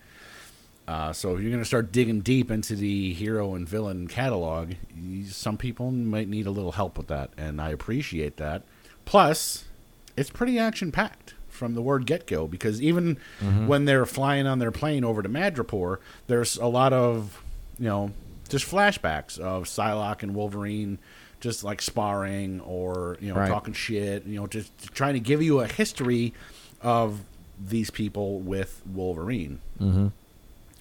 Uh, 0.87 1.11
so 1.11 1.35
if 1.35 1.41
you're 1.41 1.49
going 1.49 1.61
to 1.61 1.65
start 1.65 1.91
digging 1.91 2.21
deep 2.21 2.51
into 2.51 2.75
the 2.75 3.13
hero 3.13 3.55
and 3.55 3.67
villain 3.67 4.07
catalog, 4.07 4.73
some 5.29 5.57
people 5.57 5.89
might 5.91 6.27
need 6.29 6.45
a 6.45 6.51
little 6.51 6.73
help 6.73 6.97
with 6.97 7.07
that, 7.07 7.31
and 7.37 7.59
I 7.59 7.69
appreciate 7.71 8.37
that. 8.37 8.61
Plus, 9.05 9.65
it's 10.17 10.29
pretty 10.29 10.57
action 10.59 10.91
packed 10.91 11.33
from 11.49 11.73
the 11.73 11.81
word 11.81 12.05
get 12.05 12.27
go 12.27 12.47
because 12.47 12.81
even 12.81 13.17
when 13.67 13.85
they're 13.85 14.05
flying 14.05 14.45
on 14.47 14.59
their 14.59 14.71
plane 14.71 15.03
over 15.05 15.21
to 15.23 15.29
Madripoor, 15.29 15.99
there's 16.27 16.57
a 16.57 16.65
lot 16.67 16.91
of 16.93 17.41
you 17.79 17.85
know 17.85 18.11
just 18.49 18.65
flashbacks 18.69 19.39
of 19.39 19.63
Psylocke 19.65 20.21
and 20.23 20.35
Wolverine 20.35 20.97
just 21.39 21.63
like 21.63 21.81
sparring 21.81 22.59
or 22.61 23.17
you 23.21 23.29
know 23.33 23.39
Right. 23.39 23.49
talking 23.49 23.73
shit, 23.73 24.25
you 24.25 24.39
know, 24.39 24.47
just 24.47 24.71
trying 24.93 25.13
to 25.13 25.19
give 25.19 25.41
you 25.41 25.59
a 25.61 25.67
history 25.67 26.33
of 26.81 27.21
these 27.63 27.89
people 27.89 28.39
with 28.39 28.81
Wolverine 28.85 29.59
Mm-hmm. 29.79 30.07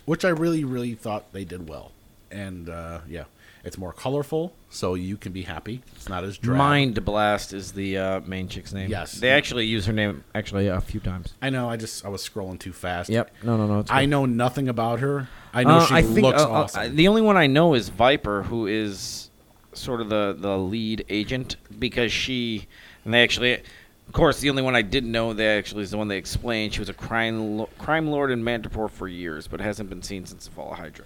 which 0.06 0.24
I 0.24 0.30
really, 0.30 0.64
really 0.64 0.94
thought 0.94 1.32
they 1.32 1.44
did 1.44 1.68
well. 1.68 1.92
And 2.34 2.68
uh, 2.68 3.00
yeah, 3.08 3.24
it's 3.64 3.78
more 3.78 3.92
colorful, 3.92 4.52
so 4.70 4.94
you 4.94 5.16
can 5.16 5.32
be 5.32 5.42
happy. 5.42 5.82
It's 5.94 6.08
not 6.08 6.24
as 6.24 6.36
drab. 6.36 6.58
Mind 6.58 7.04
Blast 7.04 7.52
is 7.52 7.72
the 7.72 7.96
uh, 7.96 8.20
main 8.26 8.48
chick's 8.48 8.72
name. 8.72 8.90
Yes. 8.90 9.12
They 9.12 9.30
actually 9.30 9.66
use 9.66 9.86
her 9.86 9.92
name 9.92 10.24
actually 10.34 10.66
a 10.66 10.80
few 10.80 10.98
times. 11.00 11.34
I 11.40 11.50
know. 11.50 11.70
I 11.70 11.76
just 11.76 12.04
I 12.04 12.08
was 12.08 12.28
scrolling 12.28 12.58
too 12.58 12.72
fast. 12.72 13.08
Yep. 13.08 13.30
No, 13.44 13.56
no, 13.56 13.66
no. 13.66 13.78
It's 13.80 13.90
I 13.90 14.02
good. 14.02 14.10
know 14.10 14.26
nothing 14.26 14.68
about 14.68 14.98
her. 15.00 15.28
I 15.52 15.62
know 15.62 15.76
Uh, 15.76 15.86
she 15.86 15.94
I 15.94 16.02
think, 16.02 16.18
looks 16.22 16.42
uh, 16.42 16.48
uh, 16.50 16.52
awesome. 16.52 16.96
the 16.96 17.06
only 17.08 17.22
one 17.22 17.36
I 17.36 17.46
know 17.46 17.74
is 17.74 17.88
Viper, 17.88 18.42
who 18.42 18.66
is 18.66 19.30
sort 19.72 20.00
of 20.00 20.08
the, 20.08 20.36
the 20.38 20.58
lead 20.58 21.04
agent 21.08 21.56
because 21.78 22.12
she 22.12 22.66
and 23.04 23.14
they 23.14 23.22
actually, 23.22 23.52
of 23.54 24.12
course, 24.12 24.40
the 24.40 24.50
only 24.50 24.62
one 24.62 24.74
I 24.74 24.82
didn't 24.82 25.12
know 25.12 25.32
that 25.32 25.58
actually 25.58 25.82
is 25.84 25.90
the 25.92 25.98
one 25.98 26.08
they 26.08 26.16
explained. 26.18 26.74
She 26.74 26.80
was 26.80 26.88
a 26.88 26.94
crime 26.94 27.58
lo- 27.58 27.68
crime 27.78 28.08
lord 28.08 28.30
in 28.32 28.42
Madripoor 28.42 28.90
for 28.90 29.06
years, 29.06 29.46
but 29.46 29.60
hasn't 29.60 29.88
been 29.88 30.02
seen 30.02 30.26
since 30.26 30.46
the 30.46 30.50
fall 30.50 30.72
of 30.72 30.78
Hydra. 30.78 31.04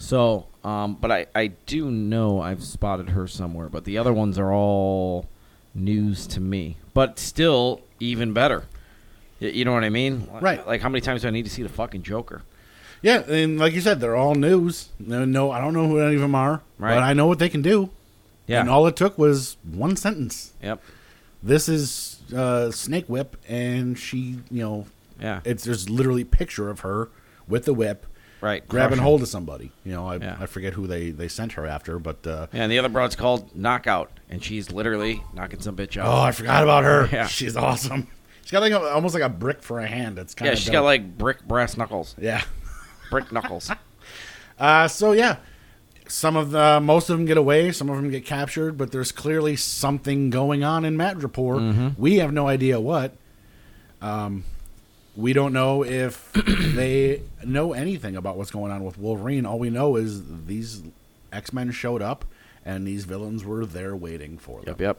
So, 0.00 0.46
um, 0.64 0.94
but 0.98 1.12
I, 1.12 1.26
I 1.34 1.48
do 1.66 1.90
know 1.90 2.40
I've 2.40 2.64
spotted 2.64 3.10
her 3.10 3.26
somewhere, 3.28 3.68
but 3.68 3.84
the 3.84 3.98
other 3.98 4.12
ones 4.14 4.38
are 4.38 4.50
all 4.52 5.26
news 5.74 6.26
to 6.28 6.40
me. 6.40 6.76
But 6.94 7.18
still, 7.18 7.82
even 8.00 8.32
better. 8.32 8.64
Y- 9.42 9.48
You 9.48 9.64
know 9.66 9.72
what 9.74 9.84
I 9.84 9.90
mean? 9.90 10.26
Right. 10.40 10.66
Like, 10.66 10.80
how 10.80 10.88
many 10.88 11.02
times 11.02 11.20
do 11.22 11.28
I 11.28 11.30
need 11.30 11.44
to 11.44 11.50
see 11.50 11.62
the 11.62 11.68
fucking 11.68 12.02
Joker? 12.02 12.42
yeah, 13.02 13.20
and 13.28 13.58
like 13.58 13.72
you 13.74 13.80
said, 13.80 14.00
they're 14.00 14.16
all 14.16 14.34
news. 14.34 14.88
No, 14.98 15.24
no, 15.24 15.50
I 15.50 15.60
don't 15.60 15.72
know 15.74 15.86
who 15.86 16.00
any 16.00 16.14
of 16.16 16.20
them 16.22 16.34
are, 16.34 16.60
Right. 16.78 16.94
but 16.94 17.02
I 17.02 17.12
know 17.14 17.26
what 17.26 17.38
they 17.38 17.48
can 17.48 17.62
do. 17.62 17.90
Yeah. 18.46 18.60
And 18.60 18.68
all 18.70 18.86
it 18.86 18.96
took 18.96 19.16
was 19.18 19.56
one 19.70 19.96
sentence. 19.96 20.52
Yep. 20.62 20.82
This 21.42 21.68
is 21.68 22.20
uh, 22.34 22.70
Snake 22.70 23.06
Whip, 23.06 23.36
and 23.48 23.98
she, 23.98 24.40
you 24.50 24.62
know, 24.62 24.86
Yeah. 25.20 25.40
It's 25.44 25.64
there's 25.64 25.88
literally 25.90 26.22
a 26.22 26.26
picture 26.26 26.68
of 26.70 26.80
her 26.80 27.08
with 27.46 27.64
the 27.66 27.72
whip, 27.74 28.06
Right. 28.40 28.66
grabbing 28.66 28.90
crushing. 28.98 29.04
hold 29.04 29.22
of 29.22 29.28
somebody. 29.28 29.70
You 29.84 29.92
know, 29.92 30.06
I, 30.08 30.16
Yeah. 30.16 30.36
I 30.40 30.46
forget 30.46 30.72
who 30.72 30.86
they 30.86 31.10
they 31.10 31.28
sent 31.28 31.52
her 31.52 31.66
after, 31.66 31.98
but 31.98 32.26
uh, 32.26 32.46
Yeah, 32.52 32.62
and 32.62 32.72
the 32.72 32.78
other 32.78 32.88
broad's 32.88 33.16
called 33.16 33.54
Knockout, 33.54 34.10
and 34.30 34.42
she's 34.42 34.70
literally 34.72 35.22
knocking 35.34 35.60
some 35.60 35.76
bitch 35.76 35.96
out. 36.00 36.06
oh, 36.06 36.20
I 36.22 36.32
forgot 36.32 36.62
about 36.62 36.84
her. 36.84 37.08
Yeah. 37.12 37.26
She's 37.26 37.56
awesome. 37.56 38.06
She's 38.42 38.50
got 38.52 38.60
like 38.60 38.72
a, 38.72 38.80
almost 38.80 39.14
like 39.14 39.22
a 39.22 39.28
brick 39.28 39.62
for 39.62 39.78
a 39.80 39.86
hand. 39.86 40.18
It's 40.18 40.34
kind 40.34 40.46
yeah, 40.46 40.52
of 40.54 40.58
she's 40.58 40.70
got 40.70 40.82
like 40.84 41.16
brick 41.18 41.44
brass 41.46 41.76
knuckles. 41.76 42.14
yeah. 42.18 42.42
Brick 43.10 43.30
knuckles. 43.32 43.70
Uh, 44.58 44.86
so 44.86 45.12
yeah, 45.12 45.36
some 46.06 46.36
of 46.36 46.50
the 46.50 46.78
most 46.82 47.08
of 47.08 47.16
them 47.16 47.24
get 47.24 47.38
away, 47.38 47.72
some 47.72 47.88
of 47.88 47.96
them 47.96 48.10
get 48.10 48.26
captured, 48.26 48.76
but 48.76 48.92
there's 48.92 49.10
clearly 49.10 49.56
something 49.56 50.28
going 50.28 50.62
on 50.62 50.84
in 50.84 50.98
Madripoor. 50.98 51.56
Mm-hmm. 51.58 51.88
We 51.96 52.16
have 52.16 52.30
no 52.30 52.46
idea 52.46 52.78
what. 52.78 53.14
Um, 54.02 54.44
we 55.20 55.32
don't 55.32 55.52
know 55.52 55.84
if 55.84 56.32
they 56.74 57.22
know 57.44 57.72
anything 57.72 58.16
about 58.16 58.36
what's 58.36 58.50
going 58.50 58.72
on 58.72 58.84
with 58.84 58.98
Wolverine. 58.98 59.44
All 59.46 59.58
we 59.58 59.70
know 59.70 59.96
is 59.96 60.22
these 60.46 60.82
X 61.32 61.52
Men 61.52 61.70
showed 61.70 62.02
up, 62.02 62.24
and 62.64 62.86
these 62.86 63.04
villains 63.04 63.44
were 63.44 63.66
there 63.66 63.94
waiting 63.94 64.38
for 64.38 64.58
them. 64.60 64.68
yep, 64.68 64.80
yep. 64.80 64.98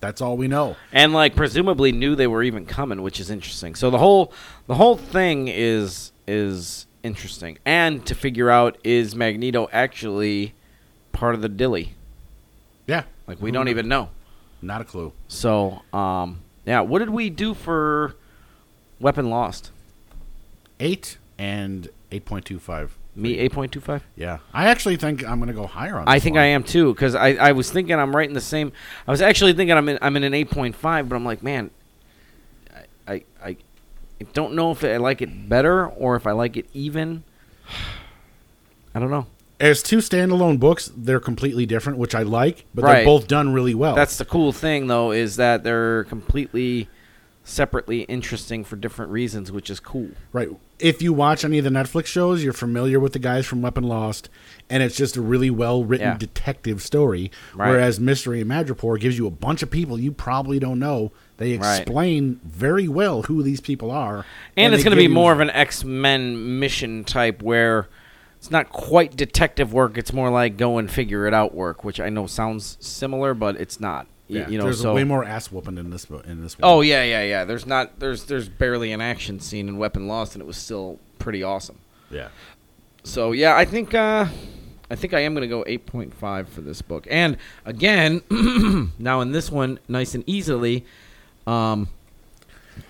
That's 0.00 0.20
all 0.20 0.36
we 0.36 0.46
know. 0.46 0.76
and 0.92 1.12
like 1.14 1.34
presumably 1.34 1.90
knew 1.90 2.14
they 2.14 2.26
were 2.26 2.42
even 2.42 2.66
coming, 2.66 3.02
which 3.02 3.18
is 3.18 3.30
interesting. 3.30 3.74
So 3.74 3.90
the 3.90 3.98
whole 3.98 4.32
the 4.66 4.74
whole 4.74 4.96
thing 4.96 5.48
is 5.48 6.12
is 6.26 6.86
interesting, 7.02 7.58
and 7.64 8.04
to 8.06 8.14
figure 8.14 8.50
out 8.50 8.76
is 8.84 9.14
Magneto 9.16 9.68
actually 9.72 10.52
part 11.12 11.34
of 11.34 11.40
the 11.40 11.48
Dilly? 11.48 11.94
Yeah, 12.86 13.04
Like 13.26 13.40
we 13.40 13.50
don't 13.50 13.68
even 13.68 13.88
know. 13.88 14.10
not 14.60 14.80
a 14.80 14.84
clue. 14.84 15.12
So 15.28 15.80
um, 15.94 16.40
yeah, 16.66 16.80
what 16.80 16.98
did 16.98 17.10
we 17.10 17.30
do 17.30 17.54
for 17.54 18.14
Weapon 19.00 19.28
Lost? 19.30 19.70
Eight 20.80 21.18
and 21.38 21.88
eight 22.12 22.24
point 22.24 22.44
two 22.44 22.58
five. 22.58 22.96
Me 23.14 23.38
eight 23.38 23.52
point 23.52 23.72
two 23.72 23.80
five. 23.80 24.02
Yeah, 24.14 24.38
I 24.52 24.66
actually 24.68 24.96
think 24.96 25.24
I'm 25.26 25.38
going 25.38 25.48
to 25.48 25.54
go 25.54 25.66
higher 25.66 25.98
on. 25.98 26.06
I 26.06 26.18
think 26.18 26.34
one. 26.34 26.42
I 26.42 26.46
am 26.48 26.62
too 26.62 26.92
because 26.94 27.14
I, 27.14 27.28
I 27.34 27.52
was 27.52 27.70
thinking 27.70 27.94
I'm 27.98 28.14
right 28.14 28.28
in 28.28 28.34
the 28.34 28.40
same. 28.42 28.72
I 29.08 29.10
was 29.10 29.22
actually 29.22 29.54
thinking 29.54 29.76
I'm 29.76 29.88
in 29.88 29.98
I'm 30.02 30.16
in 30.16 30.24
an 30.24 30.34
eight 30.34 30.50
point 30.50 30.76
five, 30.76 31.08
but 31.08 31.16
I'm 31.16 31.24
like, 31.24 31.42
man, 31.42 31.70
I 33.08 33.22
I, 33.42 33.48
I 34.20 34.24
don't 34.34 34.52
know 34.54 34.70
if 34.70 34.84
I 34.84 34.98
like 34.98 35.22
it 35.22 35.48
better 35.48 35.86
or 35.86 36.16
if 36.16 36.26
I 36.26 36.32
like 36.32 36.56
it 36.58 36.66
even. 36.74 37.24
I 38.94 38.98
don't 39.00 39.10
know. 39.10 39.26
as 39.60 39.82
two 39.82 39.98
standalone 39.98 40.58
books, 40.60 40.90
they're 40.96 41.20
completely 41.20 41.64
different, 41.66 41.98
which 41.98 42.14
I 42.14 42.22
like, 42.22 42.64
but 42.74 42.84
Right. 42.84 42.94
they're 42.96 43.04
both 43.04 43.26
done 43.28 43.52
really 43.52 43.74
well. 43.74 43.94
That's 43.94 44.18
the 44.18 44.24
cool 44.26 44.52
thing 44.52 44.86
though 44.86 45.12
is 45.12 45.36
that 45.36 45.64
they're 45.64 46.04
completely 46.04 46.88
separately 47.48 48.00
interesting 48.02 48.64
for 48.64 48.74
different 48.76 49.10
reasons, 49.12 49.52
which 49.52 49.70
is 49.70 49.78
cool. 49.80 50.08
right. 50.32 50.48
If 50.78 51.00
you 51.00 51.14
watch 51.14 51.42
any 51.42 51.56
of 51.56 51.64
the 51.64 51.70
Netflix 51.70 52.04
shows, 52.06 52.44
you're 52.44 52.52
familiar 52.52 53.00
with 53.00 53.14
the 53.14 53.18
guys 53.18 53.46
from 53.46 53.62
Weapon 53.62 53.84
Lost, 53.84 54.28
and 54.68 54.82
it's 54.82 54.94
just 54.96 55.16
a 55.16 55.22
really 55.22 55.48
well 55.48 55.84
written 55.84 56.08
Yeah. 56.08 56.16
detective 56.18 56.82
story. 56.82 57.30
Right. 57.54 57.70
Whereas 57.70 57.98
Mystery 57.98 58.42
and 58.42 58.50
Madripoor 58.50 59.00
gives 59.00 59.16
you 59.16 59.26
a 59.26 59.30
bunch 59.30 59.62
of 59.62 59.70
people 59.70 59.98
you 59.98 60.12
probably 60.12 60.58
don't 60.58 60.78
know. 60.78 61.12
They 61.38 61.56
Right. 61.56 61.80
explain 61.80 62.40
very 62.44 62.88
well 62.88 63.22
who 63.22 63.42
these 63.42 63.60
people 63.62 63.90
are, 63.90 64.26
And, 64.54 64.74
it's 64.74 64.84
going 64.84 64.94
to 64.94 65.00
be 65.02 65.08
more 65.08 65.32
of 65.32 65.40
an 65.40 65.48
X 65.50 65.82
Men 65.82 66.58
mission 66.60 67.04
type 67.04 67.42
where 67.42 67.88
it's 68.36 68.50
not 68.50 68.68
quite 68.70 69.16
detective 69.16 69.72
work. 69.72 69.96
It's 69.96 70.12
more 70.12 70.28
like 70.30 70.58
go 70.58 70.76
and 70.76 70.90
figure 70.90 71.26
it 71.26 71.32
out 71.32 71.54
work, 71.54 71.84
which 71.84 72.00
I 72.00 72.10
know 72.10 72.26
sounds 72.26 72.76
similar, 72.80 73.32
but 73.32 73.58
it's 73.58 73.80
not. 73.80 74.06
Y- 74.28 74.38
Yeah, 74.38 74.48
you 74.48 74.58
know, 74.58 74.64
there's 74.64 74.80
so 74.80 74.92
way 74.94 75.04
more 75.04 75.24
ass 75.24 75.52
whooping 75.52 75.78
in 75.78 75.90
this 75.90 76.06
bo- 76.06 76.18
in 76.20 76.42
this 76.42 76.58
one. 76.58 76.68
Oh 76.70 76.80
yeah, 76.80 77.02
yeah, 77.04 77.22
yeah. 77.22 77.44
There's 77.44 77.66
not. 77.66 77.98
There's 78.00 78.24
there's 78.24 78.48
barely 78.48 78.92
an 78.92 79.00
action 79.00 79.38
scene 79.40 79.68
in 79.68 79.78
Weapon 79.78 80.08
Lost, 80.08 80.34
and 80.34 80.42
it 80.42 80.46
was 80.46 80.56
still 80.56 80.98
pretty 81.18 81.42
awesome. 81.42 81.78
yeah. 82.10 82.28
So 83.04 83.30
yeah, 83.32 83.54
I 83.56 83.64
think 83.64 83.94
uh, 83.94 84.26
I 84.90 84.94
think 84.96 85.14
I 85.14 85.20
am 85.20 85.34
gonna 85.34 85.46
go 85.46 85.62
8.5 85.64 86.48
for 86.48 86.60
this 86.60 86.82
book. 86.82 87.06
And 87.08 87.36
again, 87.64 88.20
now 88.98 89.20
in 89.20 89.30
this 89.30 89.48
one, 89.50 89.78
nice 89.86 90.14
and 90.16 90.24
easily, 90.26 90.84
um, 91.46 91.88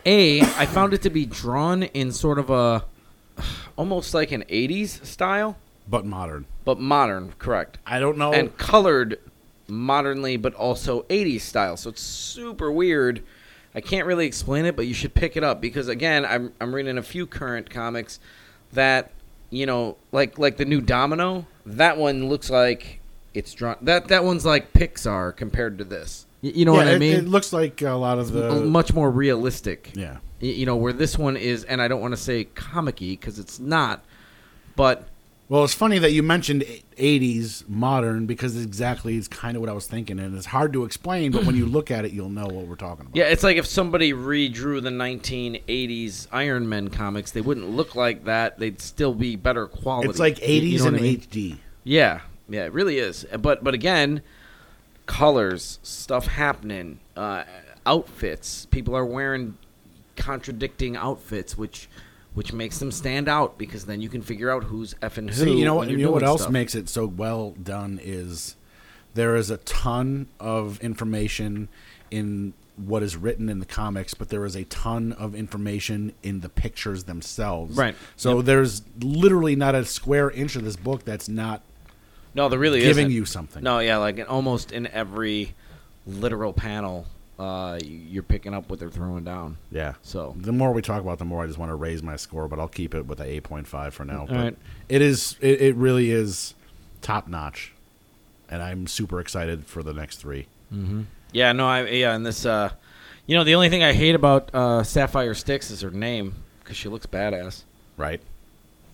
a 0.07 0.41
I 0.41 0.65
found 0.67 0.95
it 0.95 1.03
to 1.03 1.11
be 1.11 1.27
drawn 1.27 1.83
in 1.83 2.13
sort 2.13 2.39
of 2.39 2.49
a 2.49 2.85
almost 3.77 4.15
like 4.15 4.33
an 4.33 4.43
80s 4.49 5.05
style, 5.05 5.59
But 5.87 6.07
modern. 6.07 6.47
but 6.65 6.81
modern, 6.81 7.35
correct, 7.39 7.77
I 7.87 8.01
don't 8.01 8.17
know. 8.17 8.33
and 8.33 8.57
colored 8.57 9.19
modernly, 9.69 10.37
but 10.37 10.55
also 10.55 11.03
80s 11.05 11.41
style. 11.43 11.77
So 11.77 11.91
it's 11.91 12.03
super 12.03 12.71
weird. 12.71 13.23
I 13.75 13.81
can't 13.81 14.07
really 14.07 14.27
explain 14.27 14.65
it, 14.65 14.75
but 14.77 14.87
you 14.87 14.95
should 14.95 15.15
pick 15.15 15.37
it 15.37 15.45
up 15.45 15.61
because 15.61 15.89
again, 15.89 16.25
I'm 16.25 16.53
I'm 16.61 16.75
reading 16.75 16.97
a 16.99 17.03
few 17.03 17.27
current 17.27 17.69
comics 17.71 18.19
that 18.73 19.11
you 19.51 19.67
know, 19.67 19.97
like 20.13 20.39
like 20.39 20.57
the 20.57 20.65
new 20.65 20.81
Domino. 20.81 21.47
That 21.67 21.97
one 21.99 22.29
looks 22.29 22.49
like 22.51 23.01
it's 23.35 23.53
drawn. 23.53 23.77
That 23.83 24.09
that 24.09 24.25
one's 24.25 24.47
like 24.47 24.73
Pixar 24.73 25.37
compared 25.37 25.79
to 25.79 25.85
this. 25.85 26.25
Y- 26.43 26.53
You 26.55 26.65
know 26.65 26.73
Yeah, 26.73 26.79
what 26.85 26.89
I 26.89 26.99
mean? 26.99 27.13
It 27.19 27.29
looks 27.29 27.53
like 27.53 27.83
a 27.83 27.91
lot 27.93 28.19
of 28.19 28.33
the. 28.33 28.51
Much 28.61 28.95
more 28.95 29.11
realistic. 29.11 29.91
yeah. 29.95 30.17
Y- 30.41 30.49
You 30.49 30.65
know 30.67 30.77
where 30.77 30.93
this 30.93 31.19
one 31.19 31.37
is, 31.37 31.65
and 31.65 31.83
I 31.83 31.89
don't 31.89 32.01
want 32.01 32.13
to 32.13 32.21
say 32.21 32.45
comic-y 32.45 33.09
because 33.11 33.39
it's 33.39 33.59
not, 33.61 34.03
but 34.75 35.07
Well, 35.49 35.63
it's 35.63 35.75
funny 35.75 36.01
that 36.01 36.11
you 36.11 36.25
mentioned 36.25 36.65
e- 36.65 36.83
80s 36.99 37.69
modern 37.69 38.27
because 38.27 38.61
exactly 38.61 39.17
it's 39.17 39.29
kind 39.29 39.57
of 39.57 39.61
what 39.61 39.71
I 39.71 39.75
was 39.75 39.87
thinking, 39.87 40.19
and 40.19 40.37
it's 40.37 40.47
hard 40.47 40.73
to 40.73 40.85
explain. 40.85 41.31
But 41.31 41.45
when 41.45 41.55
you 41.55 41.67
look 41.77 41.93
at 41.93 42.05
it, 42.05 42.13
you'll 42.13 42.31
know 42.31 42.47
what 42.47 42.67
we're 42.67 42.75
talking 42.75 43.07
about. 43.07 43.15
Yeah, 43.15 43.27
it's 43.27 43.45
like 43.45 43.57
if 43.57 43.67
somebody 43.67 44.13
redrew 44.13 44.83
the 44.83 44.91
1980s 44.91 46.27
Iron 46.33 46.69
Man 46.69 46.89
comics, 46.89 47.31
they 47.31 47.41
wouldn't 47.41 47.69
look 47.71 47.95
like 47.95 48.25
that. 48.25 48.59
They'd 48.59 48.81
still 48.81 49.15
be 49.15 49.37
better 49.37 49.69
quality. 49.69 50.09
it's 50.09 50.19
like 50.19 50.37
80s 50.39 50.63
you 50.63 50.79
know 50.79 50.87
and 50.87 50.97
I 50.97 51.01
mean? 51.01 51.21
HD. 51.21 51.59
Yeah, 51.85 52.23
yeah, 52.49 52.65
it 52.65 52.73
really 52.73 52.99
is. 52.99 53.25
But 53.39 53.63
but 53.63 53.73
again, 53.75 54.23
colors, 55.07 55.79
stuff 55.85 56.27
happening, 56.27 56.99
uh, 57.17 57.45
outfits. 57.85 58.67
People 58.67 58.97
are 58.97 59.07
wearing 59.07 59.57
contradicting 60.17 60.97
outfits, 60.97 61.57
which 61.57 61.89
which 62.37 62.53
makes 62.53 62.79
them 62.79 62.93
stand 62.93 63.31
out 63.31 63.57
because 63.57 63.87
then 63.87 64.03
you 64.03 64.11
can 64.11 64.21
figure 64.21 64.51
out 64.51 64.65
who's 64.65 64.93
effing 65.01 65.31
who. 65.31 65.45
See, 65.47 65.59
you 65.59 65.65
know 65.65 65.75
what? 65.75 65.89
You 65.89 65.97
know 65.97 66.11
what 66.11 66.23
else 66.23 66.43
stuff. 66.43 66.53
makes 66.53 66.75
it 66.75 66.87
so 66.87 67.07
well 67.07 67.53
done 67.53 67.99
is 68.03 68.57
there 69.15 69.37
is 69.37 69.49
a 69.51 69.57
ton 69.57 70.29
of 70.39 70.79
information 70.81 71.69
in 72.11 72.53
what 72.77 73.03
is 73.03 73.17
written 73.17 73.49
in 73.49 73.59
the 73.59 73.65
comics, 73.65 74.13
but 74.13 74.29
there 74.29 74.45
is 74.45 74.55
a 74.55 74.65
ton 74.65 75.13
of 75.15 75.35
information 75.35 76.13
in 76.23 76.41
the 76.41 76.51
pictures 76.51 77.05
themselves. 77.05 77.75
Right. 77.75 77.95
So 78.17 78.43
there's 78.43 78.83
literally 79.01 79.57
not 79.57 79.75
a 79.75 79.87
square 79.87 80.31
inch 80.31 80.57
of 80.57 80.65
this 80.65 80.77
book 80.77 81.07
that's 81.07 81.31
not 81.31 81.63
No, 82.35 82.51
there 82.51 82.59
really 82.59 82.81
giving 82.81 83.07
isn't. 83.07 83.13
you 83.13 83.25
something. 83.25 83.63
No, 83.63 83.79
yeah, 83.79 83.97
like 83.97 84.31
almost 84.31 84.73
in 84.73 84.89
every 84.89 85.55
literal 86.07 86.53
panel, 86.53 87.07
uh, 87.39 87.79
you're 87.85 88.23
picking 88.23 88.55
up 88.55 88.71
what 88.71 88.79
they're 88.79 88.91
throwing 88.91 89.25
down. 89.25 89.59
Yeah. 89.71 89.95
So 90.03 90.35
The 90.39 90.53
more 90.53 90.73
we 90.73 90.83
talk 90.83 91.03
about, 91.03 91.19
the 91.19 91.25
more 91.25 91.43
I 91.45 91.47
just 91.47 91.59
want 91.59 91.71
to 91.71 91.75
raise 91.75 92.03
my 92.03 92.17
score, 92.17 92.49
but 92.49 92.59
I'll 92.59 92.69
keep 92.69 92.95
it 92.95 93.07
with 93.07 93.21
a 93.21 93.25
eight 93.25 93.43
point 93.45 93.67
five 93.67 93.95
for 93.95 94.05
now. 94.05 94.21
All 94.21 94.27
but 94.27 94.37
right. 94.37 94.59
it 94.89 95.03
is 95.03 95.37
it, 95.41 95.61
it 95.61 95.77
really 95.77 96.11
is 96.11 96.55
top 97.03 97.29
notch, 97.29 97.73
and 98.49 98.63
I'm 98.63 98.87
super 98.87 99.21
excited 99.21 99.67
for 99.67 99.83
the 99.83 99.93
next 99.93 100.17
three. 100.17 100.47
yeah, 101.33 101.53
no, 101.53 101.67
I 101.67 101.87
yeah, 101.87 102.15
and 102.15 102.25
this, 102.25 102.47
uh, 102.47 102.71
you 103.27 103.37
know, 103.37 103.45
the 103.45 103.55
only 103.55 103.69
thing 103.69 103.83
I 103.85 103.93
hate 103.93 104.15
about 104.15 104.51
uh, 104.55 104.83
Sapphire 104.83 105.35
Styx 105.35 105.71
is 105.71 105.83
her 105.83 105.91
name 105.91 106.35
because 106.61 106.77
she 106.77 106.89
looks 106.89 107.07
badass. 107.07 107.63
Right. 107.97 108.21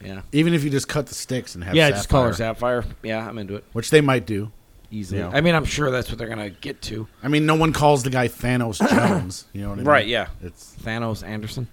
Yeah. 0.05 0.23
Even 0.33 0.53
if 0.53 0.65
you 0.65 0.71
just 0.71 0.89
cut 0.89 1.07
the 1.07 1.15
sticks 1.15 1.55
and 1.55 1.63
have 1.63 1.77
yeah, 1.77 1.91
just 1.91 2.09
call 2.09 2.25
her 2.25 2.33
Sapphire, 2.33 2.83
Sapphire. 2.83 2.97
Yeah, 3.05 3.29
I'm 3.29 3.39
into 3.39 3.55
it 3.55 3.65
which 3.73 3.91
they 3.91 4.01
might 4.01 4.27
do. 4.27 4.51
Easily. 4.93 5.21
Yeah. 5.21 5.31
I 5.33 5.41
mean, 5.41 5.55
I'm 5.55 5.65
sure 5.65 5.91
that's 5.91 6.09
what 6.09 6.19
they're 6.19 6.29
gonna 6.29 6.51
get 6.51 6.81
to. 6.83 7.09
I 7.23 7.29
mean, 7.29 7.47
no 7.47 7.55
one 7.55 7.73
calls 7.73 8.03
the 8.03 8.11
guy 8.11 8.29
Thanos 8.29 8.79
Jones. 8.91 9.47
You 9.53 9.63
know 9.63 9.69
what 9.71 9.75
I 9.75 9.77
mean? 9.77 9.87
Right, 9.87 10.07
yeah. 10.07 10.29
It's 10.43 10.75
Thanos 10.83 11.27
Anderson. 11.27 11.69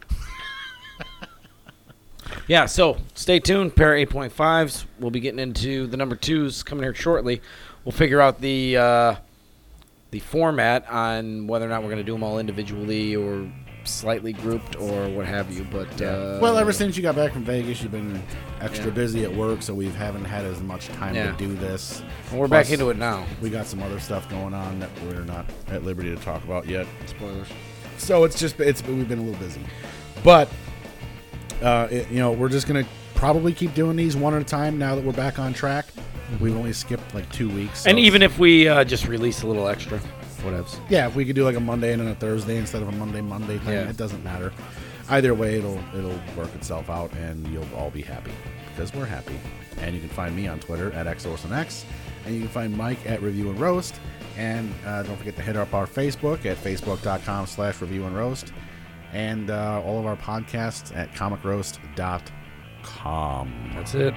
yeah, 2.47 2.65
so 2.65 2.97
stay 3.13 3.39
tuned. 3.39 3.75
Pair 3.75 3.95
eight 3.95 4.09
point 4.09 4.31
fives. 4.31 4.85
We'll 4.99 5.11
be 5.11 5.19
getting 5.19 5.39
into 5.39 5.87
the 5.87 5.97
number 5.97 6.15
twos 6.15 6.63
coming 6.63 6.83
here 6.83 6.95
shortly. 6.95 7.41
We'll 7.83 7.91
figure 7.91 8.21
out 8.21 8.41
the 8.41 8.77
uh, 8.77 9.15
the 10.11 10.19
format 10.19 10.89
on 10.89 11.47
whether 11.47 11.65
or 11.65 11.69
not 11.69 11.81
we're 11.81 11.89
going 11.89 11.97
to 11.97 12.03
do 12.03 12.13
them 12.13 12.23
all 12.23 12.39
individually 12.39 13.15
or 13.15 13.49
slightly 13.83 14.33
grouped 14.33 14.75
or 14.75 15.07
what 15.09 15.25
have 15.25 15.51
you. 15.51 15.63
But 15.71 16.01
uh, 16.01 16.39
well, 16.41 16.57
ever 16.57 16.71
since 16.71 16.95
you 16.97 17.03
got 17.03 17.15
back 17.15 17.33
from 17.33 17.43
Vegas, 17.43 17.81
you've 17.81 17.91
been 17.91 18.21
extra 18.61 18.87
Yeah. 18.87 18.91
busy 18.93 19.23
at 19.23 19.33
work, 19.33 19.61
so 19.61 19.73
we 19.73 19.87
haven't 19.89 20.25
had 20.25 20.45
as 20.45 20.61
much 20.61 20.87
time 20.89 21.15
Yeah. 21.15 21.31
to 21.31 21.37
do 21.37 21.55
this. 21.55 22.01
we're 22.31 22.47
back 22.47 22.69
into 22.71 22.89
it 22.89 22.97
now. 22.97 23.25
We 23.41 23.49
got 23.49 23.65
some 23.65 23.81
other 23.81 23.99
stuff 23.99 24.29
going 24.29 24.53
on 24.53 24.79
that 24.79 24.89
we're 25.07 25.23
not 25.23 25.45
at 25.69 25.83
liberty 25.83 26.09
to 26.15 26.21
talk 26.21 26.43
about 26.43 26.67
yet. 26.67 26.85
Spoilers. 27.07 27.47
So 27.97 28.23
it's 28.23 28.39
just 28.39 28.59
it's 28.59 28.85
we've 28.85 29.07
been 29.09 29.19
a 29.19 29.23
little 29.23 29.39
busy, 29.39 29.61
but 30.23 30.49
uh, 31.61 31.87
it, 31.91 32.09
you 32.09 32.19
know 32.19 32.31
we're 32.31 32.49
just 32.49 32.67
gonna 32.67 32.85
probably 33.15 33.51
keep 33.53 33.73
doing 33.73 33.97
these 33.97 34.15
one 34.15 34.33
at 34.33 34.41
a 34.41 34.45
time 34.45 34.77
now 34.77 34.95
that 34.95 35.03
we're 35.03 35.11
back 35.11 35.39
on 35.39 35.53
track. 35.53 35.85
We've 36.39 36.55
only 36.55 36.73
skipped 36.73 37.13
like 37.15 37.29
two 37.31 37.49
weeks, 37.49 37.81
so 37.81 37.89
And 37.89 37.97
even 37.99 38.21
if 38.21 38.37
we 38.39 38.67
uh, 38.67 38.83
just 38.83 39.07
release 39.07 39.41
a 39.41 39.47
little 39.47 39.67
extra, 39.67 39.99
whatevs. 40.41 40.79
yeah, 40.89 41.07
if 41.07 41.15
we 41.15 41.25
could 41.25 41.35
do 41.35 41.43
like 41.43 41.55
a 41.55 41.59
Monday 41.59 41.91
and 41.93 42.01
then 42.01 42.09
a 42.09 42.15
Thursday 42.15 42.57
instead 42.57 42.81
of 42.81 42.87
a 42.87 42.91
Monday 42.91 43.21
Monday 43.21 43.57
thing, 43.59 43.73
Yeah. 43.73 43.89
it 43.89 43.97
doesn't 43.97 44.23
matter. 44.23 44.51
either 45.09 45.33
way, 45.33 45.57
it'll 45.57 45.79
it'll 45.97 46.19
work 46.37 46.53
itself 46.55 46.89
out, 46.89 47.11
and 47.13 47.47
you'll 47.47 47.67
all 47.75 47.89
be 47.89 48.01
happy 48.01 48.31
because 48.69 48.93
we're 48.93 49.05
happy. 49.05 49.39
And 49.81 49.95
you 49.95 50.01
can 50.01 50.09
find 50.09 50.35
me 50.35 50.47
on 50.47 50.59
Twitter 50.59 50.91
at 50.93 51.07
xorsonx, 51.17 51.83
and 52.25 52.35
you 52.35 52.41
can 52.41 52.49
find 52.49 52.75
Mike 52.77 52.99
at 53.07 53.21
Review 53.21 53.49
and 53.49 53.59
Roast. 53.59 53.95
And 54.37 54.73
uh, 54.85 55.03
don't 55.03 55.17
forget 55.17 55.35
to 55.37 55.41
hit 55.41 55.57
up 55.57 55.73
our 55.73 55.87
Facebook 55.87 56.45
at 56.45 56.57
facebook.com 56.57 57.47
slash 57.47 57.81
review 57.81 58.05
and 58.05 58.15
roast. 58.15 58.53
And 59.11 59.49
uh, 59.49 59.81
all 59.83 59.97
of 59.99 60.05
our 60.05 60.15
podcasts 60.15 60.95
at 60.95 61.11
comicroast.com. 61.13 63.71
That's 63.73 63.95
it. 63.95 64.13